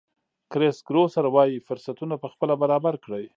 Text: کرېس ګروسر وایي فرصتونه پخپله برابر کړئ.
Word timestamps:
کرېس 0.51 0.77
ګروسر 0.87 1.25
وایي 1.33 1.57
فرصتونه 1.67 2.15
پخپله 2.23 2.53
برابر 2.63 2.93
کړئ. 3.03 3.25